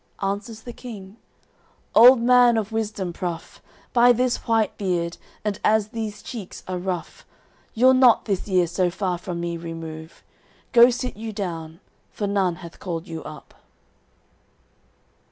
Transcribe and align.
Answers 0.23 0.63
the 0.63 0.73
King: 0.73 1.17
"Old 1.93 2.19
man 2.23 2.57
of 2.57 2.71
wisdom 2.71 3.13
pruff; 3.13 3.61
By 3.93 4.11
this 4.11 4.37
white 4.47 4.75
beard, 4.75 5.17
and 5.45 5.59
as 5.63 5.89
these 5.89 6.23
cheeks 6.23 6.63
are 6.67 6.79
rough, 6.79 7.23
You'll 7.75 7.93
not 7.93 8.25
this 8.25 8.47
year 8.47 8.65
so 8.65 8.89
far 8.89 9.19
from 9.19 9.39
me 9.39 9.57
remove; 9.57 10.23
Go 10.71 10.89
sit 10.89 11.15
you 11.15 11.31
down, 11.31 11.81
for 12.09 12.25
none 12.25 12.55
hath 12.55 12.79
called 12.79 13.07
you 13.07 13.23
up." 13.25 13.53